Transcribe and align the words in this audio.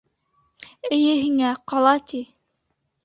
—Эйе 0.97 1.13
һиңә, 1.25 1.53
ҡала, 1.73 1.93
ти! 2.13 2.23